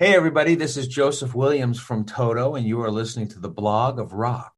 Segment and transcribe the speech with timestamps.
[0.00, 3.98] Hey, everybody, this is Joseph Williams from Toto, and you are listening to the blog
[3.98, 4.57] of rock.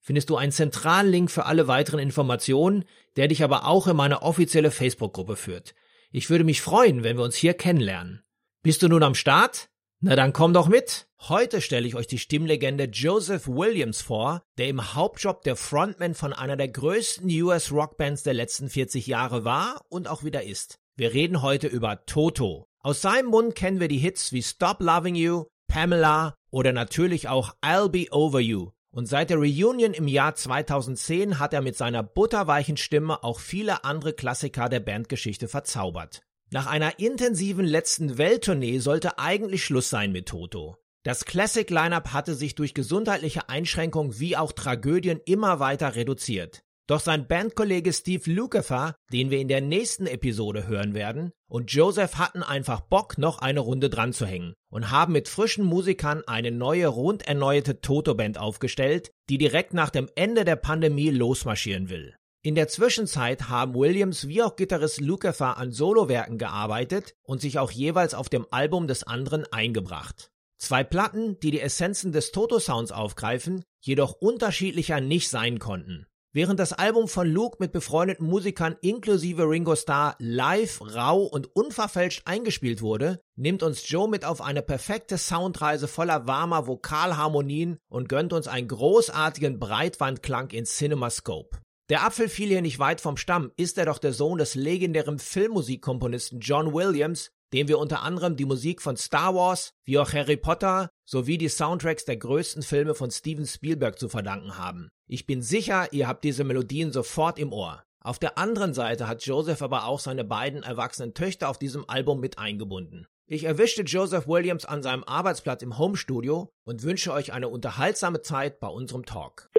[0.00, 2.84] findest du einen zentralen Link für alle weiteren Informationen,
[3.16, 5.74] der dich aber auch in meine offizielle Facebook-Gruppe führt.
[6.10, 8.22] Ich würde mich freuen, wenn wir uns hier kennenlernen.
[8.62, 9.68] Bist du nun am Start?
[10.00, 11.06] Na dann komm doch mit!
[11.28, 16.32] Heute stelle ich euch die Stimmlegende Joseph Williams vor, der im Hauptjob der Frontman von
[16.32, 20.78] einer der größten US Rockbands der letzten 40 Jahre war und auch wieder ist.
[20.96, 22.66] Wir reden heute über Toto.
[22.80, 27.54] Aus seinem Mund kennen wir die Hits wie Stop Loving You, Pamela oder natürlich auch
[27.62, 32.02] I'll Be Over You, und seit der Reunion im Jahr 2010 hat er mit seiner
[32.02, 36.22] butterweichen Stimme auch viele andere Klassiker der Bandgeschichte verzaubert.
[36.50, 40.76] Nach einer intensiven letzten Welttournee sollte eigentlich Schluss sein mit Toto.
[41.04, 46.62] Das Classic Lineup hatte sich durch gesundheitliche Einschränkungen wie auch Tragödien immer weiter reduziert.
[46.90, 52.16] Doch sein Bandkollege Steve Lukather, den wir in der nächsten Episode hören werden, und Joseph
[52.16, 56.50] hatten einfach Bock, noch eine Runde dran zu hängen und haben mit frischen Musikern eine
[56.50, 62.16] neue, rund erneuerte Toto-Band aufgestellt, die direkt nach dem Ende der Pandemie losmarschieren will.
[62.42, 67.70] In der Zwischenzeit haben Williams wie auch Gitarrist Lukather an Solowerken gearbeitet und sich auch
[67.70, 70.32] jeweils auf dem Album des anderen eingebracht.
[70.58, 76.08] Zwei Platten, die die Essenzen des Toto-Sounds aufgreifen, jedoch unterschiedlicher nicht sein konnten.
[76.32, 82.22] Während das Album von Luke mit befreundeten Musikern inklusive Ringo Starr live, rau und unverfälscht
[82.24, 88.32] eingespielt wurde, nimmt uns Joe mit auf eine perfekte Soundreise voller warmer Vokalharmonien und gönnt
[88.32, 91.58] uns einen großartigen Breitwandklang in CinemaScope.
[91.88, 95.18] Der Apfel fiel hier nicht weit vom Stamm, ist er doch der Sohn des legendären
[95.18, 100.36] Filmmusikkomponisten John Williams, dem wir unter anderem die Musik von Star Wars wie auch Harry
[100.36, 104.90] Potter sowie die Soundtracks der größten Filme von Steven Spielberg zu verdanken haben.
[105.12, 107.82] Ich bin sicher, ihr habt diese Melodien sofort im Ohr.
[108.00, 112.20] Auf der anderen Seite hat Joseph aber auch seine beiden erwachsenen Töchter auf diesem Album
[112.20, 113.08] mit eingebunden.
[113.26, 118.60] Ich erwischte Joseph Williams an seinem Arbeitsplatz im Homestudio und wünsche euch eine unterhaltsame Zeit
[118.60, 119.50] bei unserem Talk.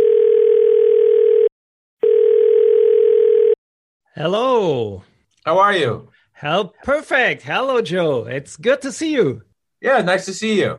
[4.13, 5.03] Hello.
[5.45, 6.07] How are you?
[6.41, 7.43] How perfect.
[7.45, 8.25] Hello, Joe.
[8.25, 9.41] It's good to see you.
[9.81, 10.77] Yeah, nice to see you.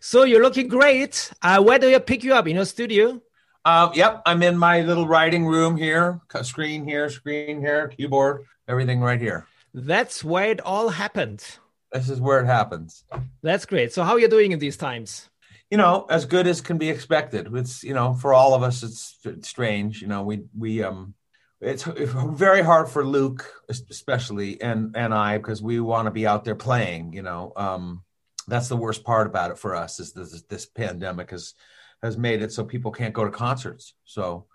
[0.00, 1.34] So you're looking great.
[1.42, 2.46] Uh, where do you pick you up?
[2.46, 3.20] In your studio?
[3.64, 6.20] Um, yep, I'm in my little writing room here.
[6.42, 9.46] Screen here, screen here, keyboard, everything right here.
[9.74, 11.44] That's where it all happened.
[11.92, 13.04] This is where it happens.
[13.42, 13.92] That's great.
[13.92, 15.28] So how are you doing in these times?
[15.70, 17.48] You know, as good as can be expected.
[17.54, 20.00] It's you know, for all of us, it's, it's strange.
[20.00, 21.14] You know, we we um
[21.60, 26.44] it's very hard for Luke, especially, and and I, because we want to be out
[26.44, 27.12] there playing.
[27.12, 28.02] You know, um,
[28.48, 31.54] that's the worst part about it for us is this, this pandemic has
[32.02, 33.94] has made it so people can't go to concerts.
[34.04, 34.46] So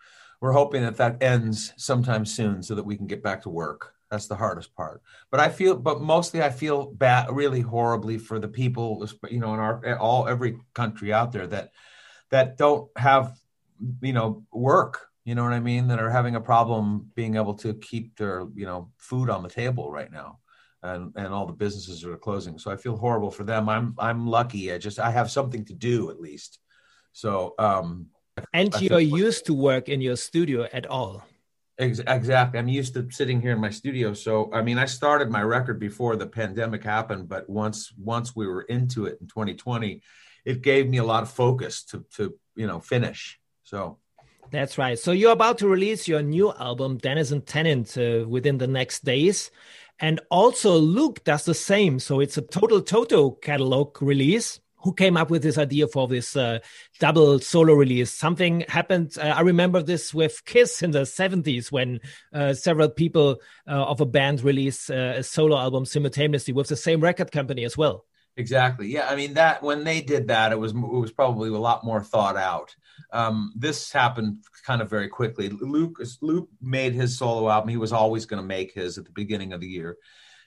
[0.41, 3.93] we're hoping that that ends sometime soon, so that we can get back to work.
[4.11, 5.01] That's the hardest part.
[5.31, 9.53] But I feel, but mostly I feel bad, really horribly for the people, you know,
[9.53, 11.71] in our all every country out there that
[12.29, 13.37] that don't have,
[14.01, 17.55] you know, work you know what I mean, that are having a problem being able
[17.55, 20.39] to keep their, you know, food on the table right now.
[20.83, 22.59] And, and all the businesses are closing.
[22.59, 23.67] So I feel horrible for them.
[23.67, 24.71] I'm I'm lucky.
[24.71, 26.59] I just I have something to do at least.
[27.15, 28.07] So um
[28.53, 31.23] and you're used to work in your studio at all.
[31.77, 32.59] Exactly.
[32.59, 34.13] I'm used to sitting here in my studio.
[34.13, 38.47] So I mean, I started my record before the pandemic happened, but once once we
[38.47, 40.01] were into it in 2020,
[40.43, 43.39] it gave me a lot of focus to to you know finish.
[43.63, 43.99] So
[44.51, 44.99] that's right.
[44.99, 49.51] So you're about to release your new album, Denizen Tenant, uh, within the next days.
[49.99, 51.99] And also Luke does the same.
[51.99, 54.59] So it's a total Toto catalog release.
[54.85, 56.59] Who came up with this idea for this uh,
[56.99, 58.13] double solo release?
[58.13, 59.17] Something happened.
[59.17, 62.01] Uh, I remember this with Kiss in the 70s when
[62.31, 66.75] uh, several people uh, of a band released uh, a solo album simultaneously with the
[66.75, 68.05] same record company as well.
[68.37, 68.87] Exactly.
[68.87, 69.07] Yeah.
[69.09, 72.03] I mean that when they did that, it was it was probably a lot more
[72.03, 72.75] thought out.
[73.11, 75.49] Um, this happened kind of very quickly.
[75.49, 77.69] Luke Luke made his solo album.
[77.69, 79.97] He was always going to make his at the beginning of the year,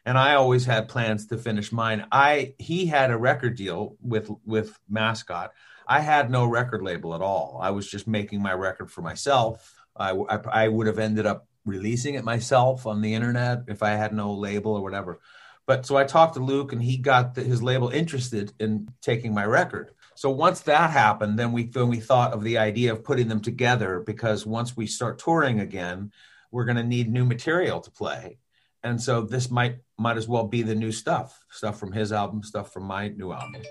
[0.08, 2.06] and I always had plans to finish mine.
[2.10, 5.52] I he had a record deal with with Mascot.
[5.86, 7.58] I had no record label at all.
[7.60, 9.74] I was just making my record for myself.
[9.94, 13.90] I, I, I would have ended up releasing it myself on the internet if I
[13.90, 15.20] had no label or whatever.
[15.66, 19.34] But so I talked to Luke, and he got the, his label interested in taking
[19.34, 19.90] my record.
[20.14, 23.42] So once that happened, then we then we thought of the idea of putting them
[23.42, 26.12] together because once we start touring again,
[26.50, 28.38] we're going to need new material to play,
[28.82, 32.42] and so this might might as well be the new stuff, stuff from his album,
[32.42, 33.62] stuff from my new album,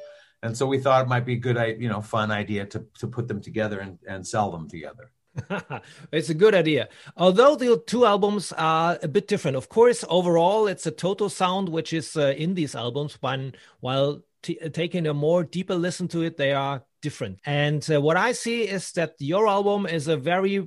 [0.44, 3.08] and so we thought it might be a good, you know, fun idea to to
[3.08, 5.12] put them together and, and sell them together.
[6.12, 6.90] it's a good idea.
[7.16, 9.58] Although the two albums are a bit different.
[9.58, 13.40] Of course, overall, it's a Toto sound, which is uh, in these albums, but
[13.80, 17.40] while taking a more deeper listen to it, they are different.
[17.46, 20.58] And uh, what I see is that your album is a very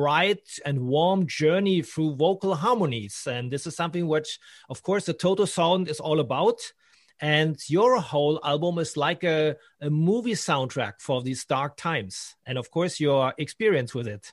[0.00, 3.16] bright and warm journey through vocal harmonies.
[3.34, 4.38] And this is something which,
[4.72, 6.58] of course, the Toto sound is all about
[7.20, 12.58] and your whole album is like a, a movie soundtrack for these dark times and
[12.58, 14.32] of course your experience with it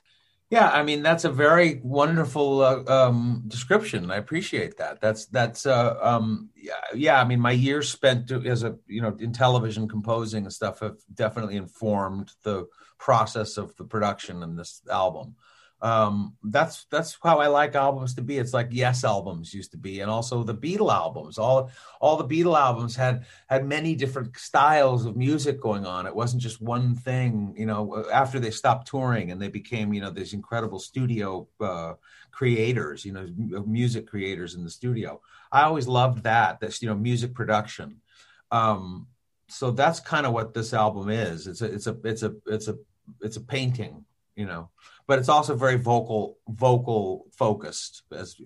[0.50, 4.10] yeah i mean that's a very wonderful uh, um, description.
[4.10, 5.00] I appreciate that.
[5.00, 9.16] That's that's uh, um, yeah, yeah i mean my years spent as a you know
[9.18, 12.66] in television composing and stuff have definitely informed the
[12.98, 15.34] process of the production in this album
[15.82, 18.38] um, that's that's how I like albums to be.
[18.38, 21.38] It's like Yes albums used to be, and also the Beatle albums.
[21.38, 26.06] All all the Beatle albums had had many different styles of music going on.
[26.06, 27.54] It wasn't just one thing.
[27.56, 31.94] You know, after they stopped touring and they became you know these incredible studio uh,
[32.30, 33.26] creators, you know,
[33.66, 35.20] music creators in the studio.
[35.50, 36.60] I always loved that.
[36.60, 38.02] That's you know music production.
[38.50, 39.06] Um,
[39.48, 41.46] so that's kind of what this album is.
[41.46, 42.76] It's a it's a it's a it's a
[43.22, 44.04] it's a painting.
[44.40, 44.64] You know
[45.10, 48.36] but it's also very vocal vocal focused as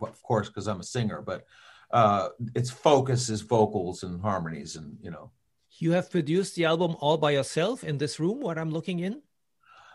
[0.00, 1.44] of course because i'm a singer but
[1.90, 5.32] uh its focus is vocals and harmonies and you know.
[5.78, 9.20] You have produced the album all by yourself in this room what i'm looking in?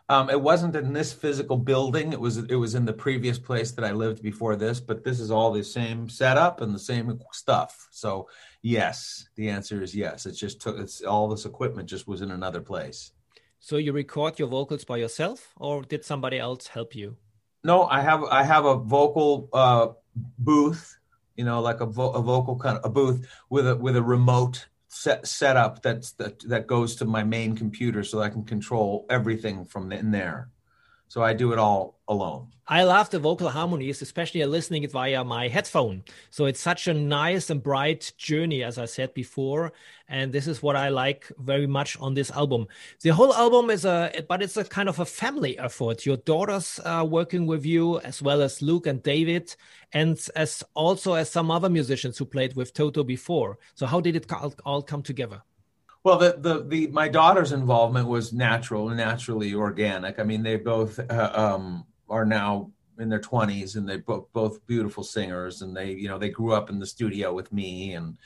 [0.10, 2.12] Um, it wasn't in this physical building.
[2.12, 5.20] It was it was in the previous place that i lived before this but this
[5.22, 7.88] is all the same setup and the same stuff.
[7.92, 8.28] So
[8.62, 10.26] yes the answer is yes.
[10.26, 13.14] It's just took it's all this equipment just was in another place
[13.60, 17.18] so you record your vocals by yourself, or did somebody else help you?
[17.64, 19.90] No, I have I have a vocal uh,
[20.38, 20.98] booth,
[21.36, 24.04] you know, like a, vo- a vocal kind of a booth with a with a
[24.04, 29.06] remote set setup that's that that goes to my main computer, so I can control
[29.10, 30.50] everything from in there.
[31.08, 32.48] So I do it all alone.
[32.70, 36.04] I love the vocal harmonies, especially listening it via my headphone.
[36.32, 39.72] So it's such a nice and bright journey, as I said before.
[40.10, 42.68] And this is what I like very much on this album.
[43.04, 46.06] The whole album is a, but it's a kind of a family effort.
[46.06, 49.56] Your daughters are working with you, as well as Luke and David,
[49.94, 53.60] and as also as some other musicians who played with Toto before.
[53.76, 54.30] So how did it
[54.66, 55.42] all come together?
[56.08, 60.20] Well, the, the, the my daughter's involvement was natural naturally organic.
[60.20, 64.66] I mean, they both uh, um, are now in their 20s and they both both
[64.68, 68.18] beautiful singers and they you know they grew up in the studio with me and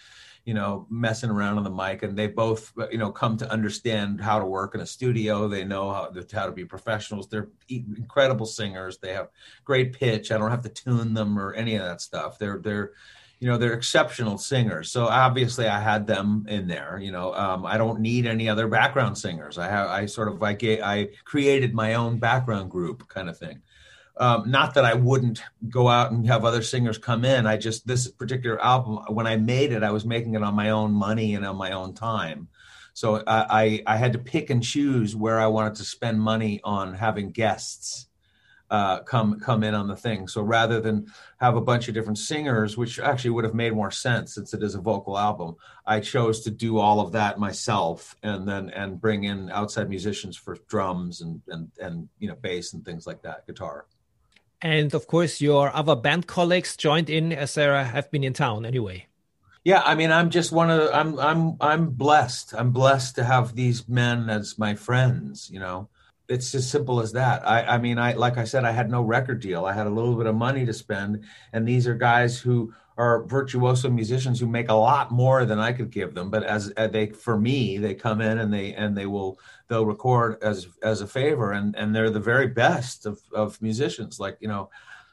[0.45, 4.21] you know messing around on the mic and they both you know come to understand
[4.21, 5.47] how to work in a studio.
[5.47, 7.29] They know how, how to be professionals.
[7.29, 8.99] They're incredible singers.
[8.99, 9.29] They have
[9.63, 10.31] great pitch.
[10.31, 12.37] I don't have to tune them or any of that stuff.
[12.37, 12.91] They're they're
[13.41, 14.91] you know they're exceptional singers.
[14.91, 18.67] So obviously i had them in there you know um, i don't need any other
[18.67, 19.57] background singers.
[19.57, 23.61] I have i sort of i, I created my own background group kind of thing.
[24.17, 27.47] Um, not that i wouldn't go out and have other singers come in.
[27.47, 30.69] I just this particular album when i made it i was making it on my
[30.69, 32.47] own money and on my own time.
[32.93, 36.61] So I, I, I had to pick and choose where i wanted to spend money
[36.63, 38.07] on having guests
[38.71, 40.29] uh, come come in on the thing.
[40.29, 41.11] So rather than
[41.41, 44.63] have a bunch of different singers, which actually would have made more sense since it
[44.63, 48.99] is a vocal album, I chose to do all of that myself, and then and
[48.99, 53.21] bring in outside musicians for drums and and and you know bass and things like
[53.23, 53.85] that, guitar.
[54.61, 58.65] And of course, your other band colleagues joined in as they have been in town
[58.65, 59.07] anyway.
[59.65, 62.53] Yeah, I mean, I'm just one of the, I'm I'm I'm blessed.
[62.57, 65.49] I'm blessed to have these men as my friends.
[65.51, 65.89] You know,
[66.31, 67.45] it's as simple as that.
[67.47, 69.65] I, I mean, I like I said, I had no record deal.
[69.65, 73.23] I had a little bit of money to spend, and these are guys who are
[73.23, 76.29] virtuoso musicians who make a lot more than I could give them.
[76.29, 79.85] But as, as they, for me, they come in and they and they will they'll
[79.85, 84.19] record as as a favor, and and they're the very best of of musicians.
[84.19, 84.69] Like you know,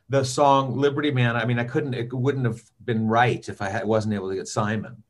[0.08, 1.34] the song Liberty Man.
[1.34, 1.94] I mean, I couldn't.
[1.94, 5.02] It wouldn't have been right if I had, wasn't able to get Simon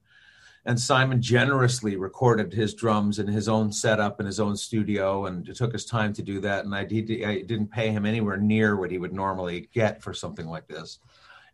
[0.68, 5.48] and Simon generously recorded his drums in his own setup in his own studio, and
[5.48, 6.66] it took his time to do that.
[6.66, 10.12] And I, did, I didn't pay him anywhere near what he would normally get for
[10.12, 10.98] something like this.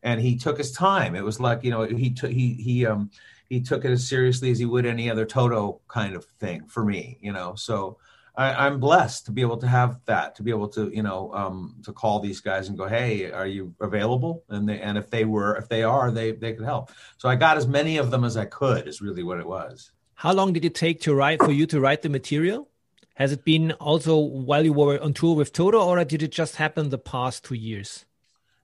[0.02, 1.14] And he took his time.
[1.14, 3.08] It was like you know he took he he um
[3.48, 6.84] he took it as seriously as he would any other Toto kind of thing for
[6.84, 7.16] me.
[7.22, 7.96] You know, so
[8.36, 11.32] I, am blessed to be able to have that, to be able to, you know,
[11.32, 15.08] um, to call these guys and go, "Hey, are you available?" And they, and if
[15.08, 16.90] they were, if they are, they they could help.
[17.16, 18.88] So I got as many of them as I could.
[18.88, 19.92] Is really what it was.
[20.14, 22.68] How long did it take to write for you to write the material?
[23.14, 26.56] Has it been also while you were on tour with Toto, or did it just
[26.56, 28.04] happen the past two years?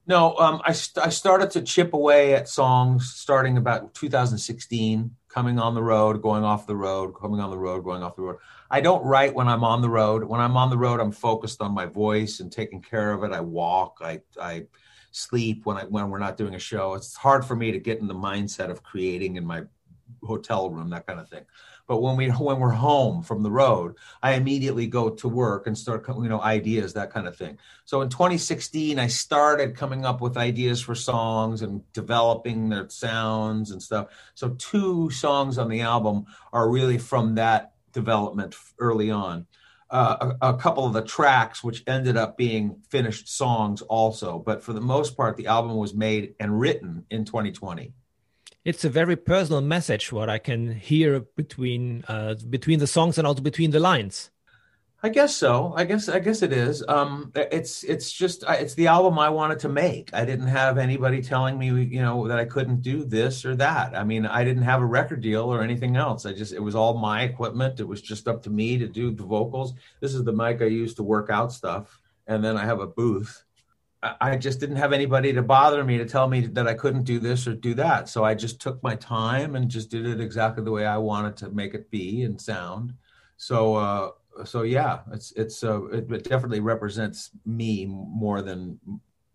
[0.07, 5.59] No, um, I, st- I started to chip away at songs starting about 2016, coming
[5.59, 8.37] on the road, going off the road, coming on the road, going off the road.
[8.71, 10.23] I don't write when I'm on the road.
[10.23, 13.33] When I'm on the road, I'm focused on my voice and taking care of it.
[13.33, 14.63] I walk, I, I
[15.11, 16.93] sleep when I when we're not doing a show.
[16.93, 19.63] It's hard for me to get in the mindset of creating in my
[20.23, 21.43] hotel room, that kind of thing.
[21.85, 25.77] But when we when we're home from the road, I immediately go to work and
[25.77, 27.57] start you know ideas that kind of thing.
[27.83, 33.71] So in 2016, I started coming up with ideas for songs and developing their sounds
[33.71, 34.07] and stuff.
[34.33, 39.47] So two songs on the album are really from that development early on.
[39.89, 44.39] Uh, a, a, couple of the tracks, which ended up being finished songs also.
[44.39, 47.93] But for the most part, the album was made and written in 2020
[48.63, 53.25] it's a very personal message what I can hear between uh, between the songs and
[53.25, 54.29] also between the lines.
[55.03, 55.73] I guess so.
[55.75, 56.83] I guess I guess it is.
[56.87, 60.13] Um, it's it's just it's the album I wanted to make.
[60.13, 63.97] I didn't have anybody telling me you know that I couldn't do this or that.
[63.97, 66.27] I mean, I didn't have a record deal or anything else.
[66.27, 67.79] I just it was all my equipment.
[67.79, 69.73] It was just up to me to do the vocals.
[70.01, 72.87] This is the mic I use to work out stuff, and then I have a
[72.87, 73.43] booth
[74.19, 77.19] I just didn't have anybody to bother me to tell me that I couldn't do
[77.19, 78.09] this or do that.
[78.09, 81.37] So I just took my time and just did it exactly the way I wanted
[81.37, 82.95] to make it be and sound.
[83.37, 84.09] So, uh,
[84.43, 88.79] so yeah, it's it's uh, it, it definitely represents me more than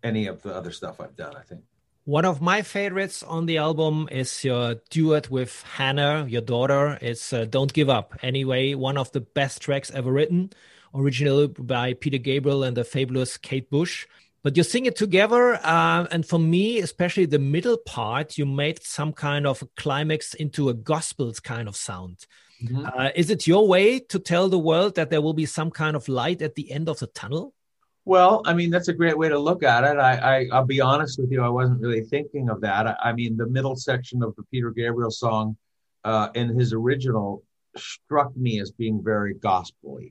[0.03, 1.35] any of the other stuff I've done.
[1.35, 1.61] I think.
[2.05, 6.97] One of my favorites on the album is your duet with Hannah, your daughter.
[7.01, 10.51] It's uh, "Don't Give Up." Anyway, one of the best tracks ever written,
[10.93, 14.07] originally by Peter Gabriel and the fabulous Kate Bush
[14.43, 18.81] but you sing it together uh, and for me especially the middle part you made
[18.81, 22.25] some kind of a climax into a gospel kind of sound
[22.61, 22.83] mm -hmm.
[22.97, 25.95] uh, is it your way to tell the world that there will be some kind
[25.95, 27.53] of light at the end of the tunnel?
[28.13, 29.97] Well i mean that's a great way to look at it.
[30.11, 30.13] I,
[30.47, 32.83] I will be honest with you i wasn't really thinking of that.
[32.91, 35.45] I, I mean the middle section of the peter gabriel song
[36.11, 37.27] uh, in his original
[37.75, 40.09] struck me as being very gospelly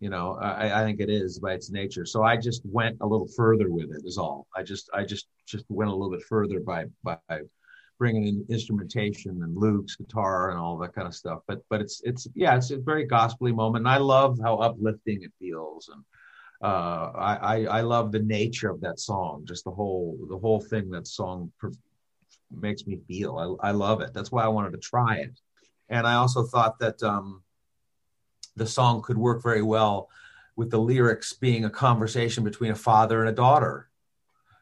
[0.00, 2.04] you know I, I, think it is by its nature.
[2.06, 4.46] So i just went a little further with it is all.
[4.56, 7.18] I just i just just went a little bit further by by
[8.00, 11.40] bringing in instrumentation and luke's guitar and all that kind of stuff.
[11.46, 13.82] But but it's it's yeah it's a very gospelly moment.
[13.82, 15.90] And i love how uplifting it feels.
[15.92, 16.02] And
[16.62, 20.90] uh, I, I love the nature of that song just the whole the whole thing
[20.90, 21.72] that song per-
[22.50, 23.58] makes me feel.
[23.62, 24.12] I, I love it.
[24.12, 25.38] That's why i wanted to try it.
[25.90, 27.42] And i also thought that um
[28.56, 30.08] the song could work very well
[30.56, 33.89] with the lyrics being a conversation between a father and a daughter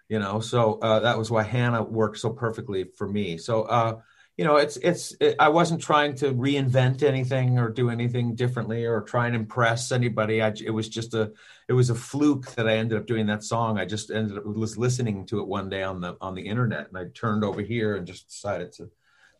[0.08, 3.38] you know so uh, that was why hannah worked so perfectly for me.
[3.38, 4.00] So uh,
[4.36, 8.86] you know it's it's it, i wasn't trying to reinvent anything or do anything differently
[8.86, 10.40] or try and impress anybody.
[10.40, 11.32] I, it was just a
[11.68, 13.78] it was a fluke that i ended up doing that song.
[13.78, 16.88] I just ended up was listening to it one day on the on the internet
[16.88, 18.90] and i turned over here and just decided to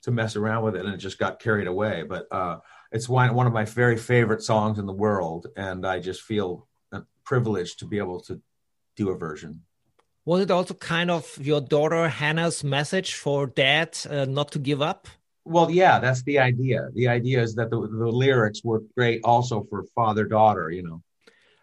[0.03, 2.03] to mess around with it and it just got carried away.
[2.03, 2.59] But uh
[2.91, 6.67] it's one one of my very favorite songs in the world, and I just feel
[7.29, 8.41] privileged to be able to
[8.97, 9.63] do a version.
[10.29, 14.83] Was it also kind of your daughter Hannah's message for dad uh, not to give
[14.83, 15.09] up?
[15.47, 16.91] Well, yeah, that's the idea.
[16.93, 21.03] The idea is that the, the lyrics were great also for father daughter, you know.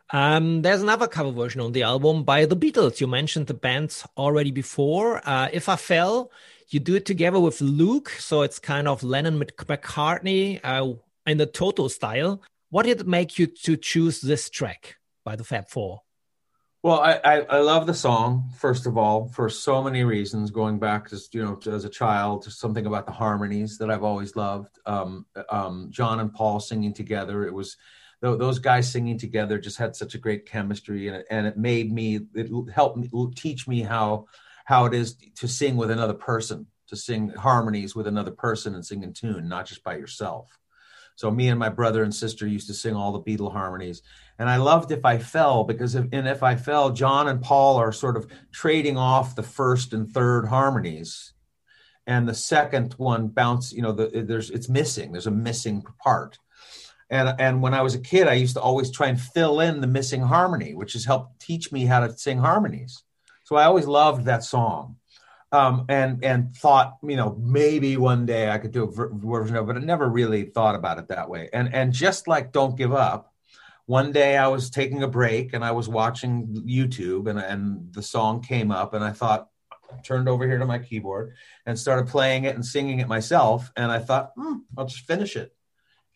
[0.09, 2.99] Um, there's another cover version on the album by the Beatles.
[2.99, 5.21] You mentioned the band already before.
[5.23, 6.31] Uh, if I Fell,
[6.69, 10.59] you do it together with Luke, so it's kind of Lennon McCartney.
[10.63, 10.93] Uh,
[11.27, 12.41] in the Toto style.
[12.71, 16.01] What did it make you to choose this track by the Fab Four?
[16.85, 20.51] Well, I, I, I, love the song first of all for so many reasons.
[20.51, 24.03] Going back to you know as a child, to something about the harmonies that I've
[24.03, 24.77] always loved.
[24.85, 27.47] Um, um, John and Paul singing together.
[27.47, 27.77] It was
[28.21, 31.91] those guys singing together just had such a great chemistry, and it, and it made
[31.91, 34.27] me it helped me teach me how
[34.65, 38.85] how it is to sing with another person, to sing harmonies with another person and
[38.85, 40.55] sing in tune, not just by yourself.
[41.15, 44.01] So me and my brother and sister used to sing all the Beatle harmonies.
[44.37, 47.77] And I loved If I Fell because if, in If I Fell, John and Paul
[47.77, 51.33] are sort of trading off the first and third harmonies.
[52.07, 56.37] and the second one bounce you know the, there's it's missing there's a missing part
[57.09, 59.81] and and when i was a kid i used to always try and fill in
[59.81, 63.03] the missing harmony which has helped teach me how to sing harmonies
[63.43, 64.95] so i always loved that song
[65.55, 69.63] um, and and thought you know maybe one day i could do a version of
[69.63, 72.77] it but i never really thought about it that way and and just like don't
[72.77, 73.33] give up
[73.85, 78.01] one day i was taking a break and i was watching youtube and and the
[78.01, 79.49] song came up and i thought
[80.03, 81.35] turned over here to my keyboard
[81.65, 83.71] and started playing it and singing it myself.
[83.75, 85.53] And I thought, hmm, I'll just finish it.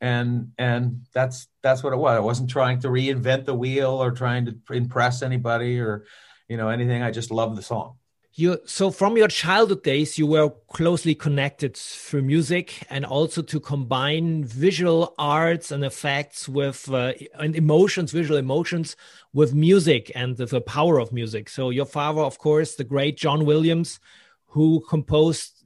[0.02, 2.16] And and that's that's what it was.
[2.16, 6.06] I wasn't trying to reinvent the wheel or trying to impress anybody or
[6.48, 7.04] you know anything.
[7.04, 7.99] I just love the song
[8.34, 13.60] you so from your childhood days you were closely connected through music and also to
[13.60, 18.96] combine visual arts and effects with uh, and emotions visual emotions
[19.34, 21.50] with music and the, the power of music.
[21.50, 24.00] So your father of course the great john williams
[24.46, 25.64] who composed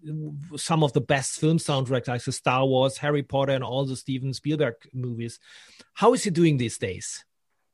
[0.57, 3.95] some of the best film soundtracks like the star wars harry potter and all the
[3.95, 5.39] steven spielberg movies.
[5.93, 7.25] How is he doing these days?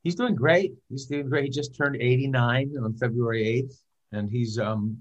[0.04, 0.74] He's doing great.
[0.90, 1.44] He's doing great.
[1.46, 3.76] He just turned 89 on february 8th
[4.12, 4.98] and he's um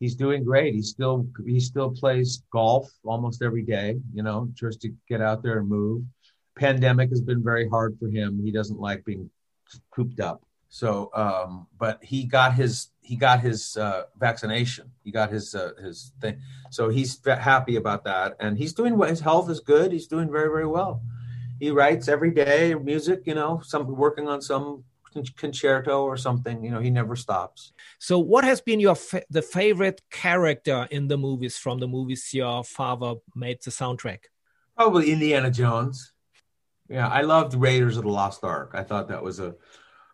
[0.00, 0.74] he's doing great.
[0.74, 5.42] He still he still plays golf almost every day, you know, just to get out
[5.42, 6.04] there and move.
[6.56, 8.40] Pandemic has been very hard for him.
[8.42, 9.30] He doesn't like being
[9.90, 10.42] cooped up.
[10.68, 14.90] So, um, but he got his he got his uh, vaccination.
[15.04, 16.38] He got his uh, his thing.
[16.70, 18.98] So he's happy about that, and he's doing.
[19.00, 19.92] His health is good.
[19.92, 21.02] He's doing very very well.
[21.60, 23.22] He writes every day music.
[23.26, 24.84] You know, some working on some
[25.36, 26.64] concerto or something.
[26.64, 27.72] You know, he never stops.
[27.98, 32.32] So, what has been your fa the favorite character in the movies from the movies
[32.32, 34.20] your father made the soundtrack?
[34.76, 36.12] Probably Indiana Jones.
[36.88, 38.72] Yeah, I loved Raiders of the Lost Ark.
[38.74, 39.54] I thought that was a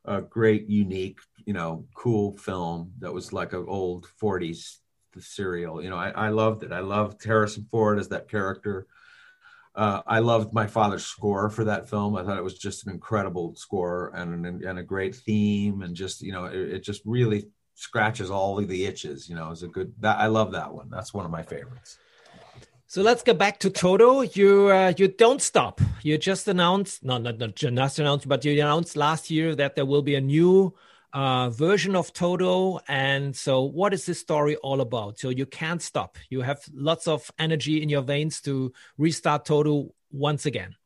[0.05, 4.79] a great, unique, you know, cool film that was like an old '40s
[5.19, 5.83] serial.
[5.83, 6.73] You know, I, I loved it.
[6.73, 8.87] I loved Harrison Ford as that character.
[9.75, 12.17] Uh, I loved my father's score for that film.
[12.17, 16.21] I thought it was just an incredible score and and a great theme, and just
[16.21, 19.29] you know, it, it just really scratches all of the itches.
[19.29, 19.95] You know, it's a good.
[20.01, 20.89] That, I love that one.
[20.91, 21.99] That's one of my favorites.
[22.87, 24.21] So let's go back to Toto.
[24.21, 25.81] You uh, you don't stop.
[26.03, 29.87] You just announced, no, not not just announced, but you announced last year that there
[29.87, 30.75] will be a new
[31.13, 32.81] uh, version of Toto.
[32.89, 35.19] And so, what is this story all about?
[35.19, 36.17] So, you can't stop.
[36.31, 40.77] You have lots of energy in your veins to restart Toto once again.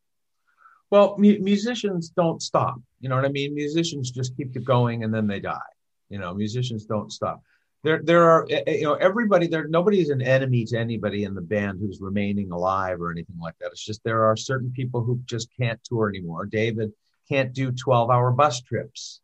[0.90, 2.76] Well, mu musicians don't stop.
[3.00, 3.54] You know what I mean?
[3.54, 5.72] Musicians just keep it going and then they die.
[6.08, 7.42] You know, musicians don't stop.
[7.82, 11.34] There, there are, eh, eh, you know, everybody there, nobody's an enemy to anybody in
[11.34, 13.70] the band who's remaining alive or anything like that.
[13.72, 16.46] It's just there are certain people who just can't tour anymore.
[16.46, 16.92] David
[17.28, 19.20] can't do 12 hour bus trips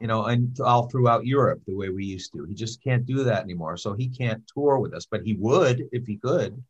[0.00, 2.44] you know, and all throughout Europe the way we used to.
[2.44, 3.76] He just can't do that anymore.
[3.76, 6.62] So he can't tour with us, but he would if he could.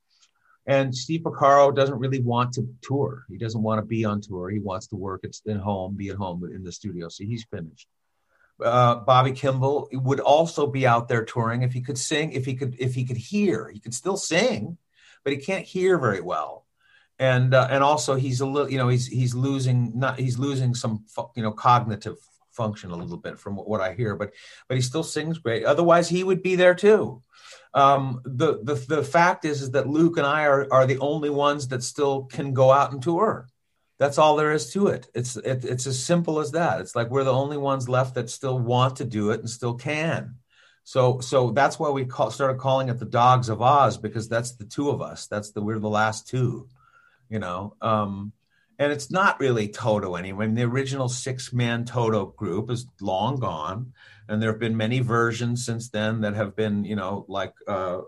[0.66, 3.24] And Steve Porcaro doesn't really want to tour.
[3.30, 4.50] He doesn't want to be on tour.
[4.50, 7.08] He wants to work at, at home, be at home in the studio.
[7.08, 7.88] So he's finished.
[8.62, 12.54] Uh, Bobby Kimball would also be out there touring if he could sing, if he
[12.54, 13.70] could, if he could hear.
[13.70, 14.76] He could still sing,
[15.24, 16.66] but he can't hear very well.
[17.18, 20.74] And uh, and also he's a little, you know, he's he's losing not he's losing
[20.74, 22.16] some you know cognitive
[22.58, 24.32] function a little bit from what I hear, but
[24.68, 25.64] but he still sings great.
[25.64, 27.22] Otherwise, he would be there too.
[27.72, 31.30] Um, the the the fact is is that Luke and I are are the only
[31.30, 33.48] ones that still can go out and tour.
[33.98, 35.08] That's all there is to it.
[35.14, 36.80] It's it, it's as simple as that.
[36.80, 39.74] It's like we're the only ones left that still want to do it and still
[39.74, 40.36] can.
[40.84, 44.52] So so that's why we call, started calling it the Dogs of Oz because that's
[44.52, 45.26] the two of us.
[45.26, 46.68] That's the we're the last two,
[47.28, 47.74] you know.
[47.80, 48.32] Um,
[48.78, 50.44] and it's not really Toto anymore.
[50.44, 53.92] I mean, the original six-man Toto group is long gone,
[54.28, 58.02] and there have been many versions since then that have been, you know, like uh,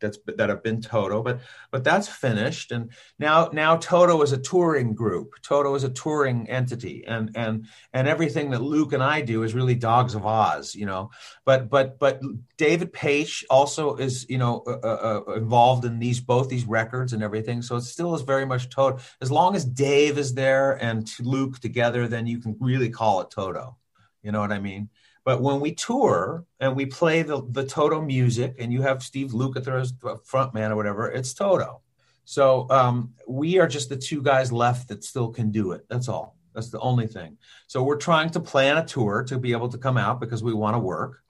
[0.00, 2.72] that's that have been Toto, but but that's finished.
[2.72, 5.34] And now now Toto is a touring group.
[5.42, 9.54] Toto is a touring entity, and and and everything that Luke and I do is
[9.54, 11.10] really Dogs of Oz, you know.
[11.44, 12.20] But but but
[12.56, 17.12] David Paich also is you know uh, uh, uh, involved in these both these records
[17.12, 17.62] and everything.
[17.62, 18.98] So it still is very much Toto.
[19.20, 23.30] As long as Dave is there and Luke together, then you can really call it
[23.30, 23.76] Toto.
[24.22, 24.90] You know what I mean?
[25.28, 29.32] But when we tour and we play the, the Toto music and you have Steve
[29.32, 31.82] Lukather as the front man or whatever, it's Toto.
[32.24, 35.84] So um, we are just the two guys left that still can do it.
[35.90, 36.38] That's all.
[36.54, 37.36] That's the only thing.
[37.66, 40.54] So we're trying to plan a tour to be able to come out because we
[40.54, 41.22] want to work.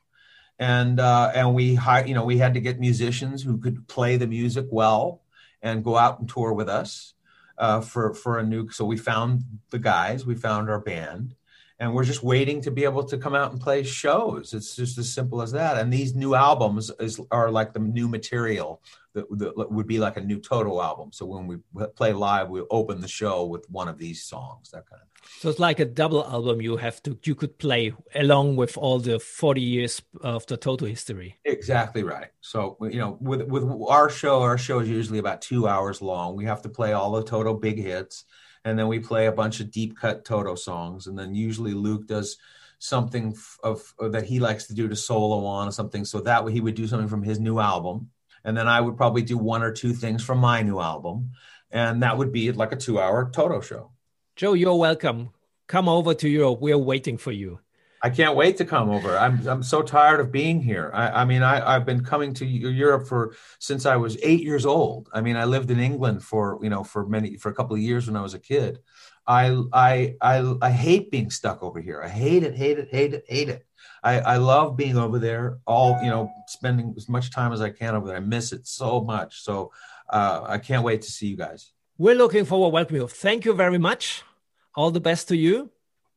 [0.60, 4.16] And uh, and we hire, you know we had to get musicians who could play
[4.16, 5.22] the music well
[5.60, 7.14] and go out and tour with us
[7.58, 8.70] uh, for for a new.
[8.70, 11.34] So we found the guys, we found our band,
[11.80, 14.52] and we're just waiting to be able to come out and play shows.
[14.52, 15.78] It's just as simple as that.
[15.78, 18.82] And these new albums is, are like the new material
[19.14, 21.10] that, that, would be like a new Toto album.
[21.12, 21.58] So when we
[21.94, 25.08] play live, we open the show with one of these songs, that kind of.
[25.40, 28.98] So it's like a double album you have to you could play along with all
[28.98, 31.36] the 40 years of the Toto history.
[31.44, 32.28] Exactly right.
[32.40, 36.34] So you know, with with our show, our show is usually about two hours long.
[36.34, 38.24] We have to play all the Toto big hits
[38.68, 42.06] and then we play a bunch of deep cut Toto songs, and then usually Luke
[42.06, 42.36] does
[42.78, 46.04] something of, of that he likes to do to solo on or something.
[46.04, 48.10] So that way he would do something from his new album,
[48.44, 51.32] and then I would probably do one or two things from my new album,
[51.70, 53.90] and that would be like a two-hour Toto show.
[54.36, 55.30] Joe, you're welcome.
[55.66, 56.60] Come over to Europe.
[56.60, 57.60] We're waiting for you.
[58.02, 59.16] I can't wait to come over.
[59.18, 60.90] I'm I'm so tired of being here.
[60.94, 64.64] I, I mean, I, I've been coming to Europe for since I was eight years
[64.64, 65.08] old.
[65.12, 67.82] I mean, I lived in England for you know for many for a couple of
[67.82, 68.80] years when I was a kid.
[69.26, 72.00] I I I, I hate being stuck over here.
[72.02, 73.66] I hate it, hate it, hate it, hate it.
[74.02, 75.58] I, I love being over there.
[75.66, 78.16] All you know, spending as much time as I can over there.
[78.16, 79.42] I miss it so much.
[79.42, 79.72] So
[80.08, 81.72] uh, I can't wait to see you guys.
[81.98, 83.08] We're looking forward to welcoming you.
[83.08, 84.22] Thank you very much.
[84.76, 85.70] All the best to you.